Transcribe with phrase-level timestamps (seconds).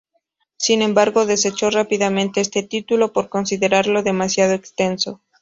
[0.57, 5.21] Sin embargo, desechó rápidamente este título, por considerarlo demasiado extenso.